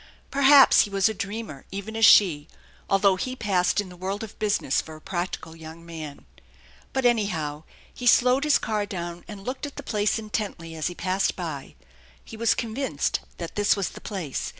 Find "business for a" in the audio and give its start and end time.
4.39-4.99